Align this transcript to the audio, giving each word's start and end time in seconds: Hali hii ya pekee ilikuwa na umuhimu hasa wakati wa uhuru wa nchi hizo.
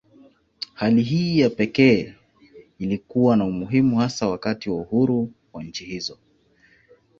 Hali 0.73 1.03
hii 1.03 1.39
ya 1.39 1.49
pekee 1.49 2.13
ilikuwa 2.79 3.35
na 3.37 3.45
umuhimu 3.45 3.97
hasa 3.97 4.27
wakati 4.29 4.69
wa 4.69 4.75
uhuru 4.77 5.31
wa 5.53 5.63
nchi 5.63 5.85
hizo. 5.85 6.17